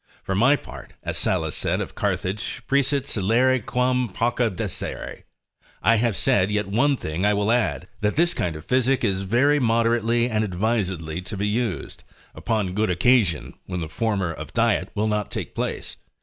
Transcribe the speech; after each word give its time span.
For 0.23 0.33
my 0.33 0.55
part, 0.55 0.93
as 1.03 1.15
Sallust 1.15 1.59
said 1.59 1.79
of 1.79 1.93
Carthage, 1.93 2.63
praestat 2.65 3.05
silere, 3.05 3.59
quam 3.63 4.09
pauca 4.09 4.49
dicere; 4.49 5.25
I 5.83 5.97
have 5.97 6.15
said, 6.15 6.49
yet 6.49 6.65
one 6.65 6.97
thing 6.97 7.23
I 7.23 7.35
will 7.35 7.51
add, 7.51 7.87
that 7.99 8.15
this 8.15 8.33
kind 8.33 8.55
of 8.55 8.65
physic 8.65 9.03
is 9.03 9.21
very 9.21 9.59
moderately 9.59 10.27
and 10.27 10.43
advisedly 10.43 11.21
to 11.21 11.37
be 11.37 11.47
used, 11.47 12.03
upon 12.33 12.73
good 12.73 12.89
occasion, 12.89 13.53
when 13.67 13.81
the 13.81 13.87
former 13.89 14.31
of 14.33 14.55
diet 14.55 14.89
will 14.95 15.07
not 15.07 15.29
take 15.29 15.53
place. 15.53 15.97